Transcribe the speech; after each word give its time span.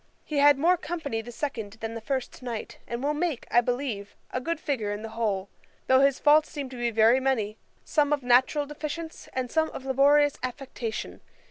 He 0.25 0.37
had 0.39 0.57
more 0.57 0.77
company 0.77 1.21
the 1.21 1.31
second 1.31 1.73
than 1.73 1.93
the 1.93 2.01
first 2.01 2.41
night, 2.41 2.79
and 2.87 3.03
will 3.03 3.13
make, 3.13 3.45
I 3.51 3.61
believe, 3.61 4.15
a 4.31 4.41
good 4.41 4.59
figure 4.59 4.91
in 4.91 5.03
the 5.03 5.09
whole, 5.13 5.47
though 5.85 5.99
his 5.99 6.17
faults 6.17 6.49
seem 6.49 6.69
to 6.69 6.75
be 6.75 6.89
very 6.89 7.19
many; 7.19 7.59
some 7.85 8.11
of 8.11 8.23
natural 8.23 8.65
deficience, 8.65 9.29
and 9.31 9.51
some 9.51 9.69
of 9.69 9.85
laborious 9.85 10.37
affectation. 10.41 11.21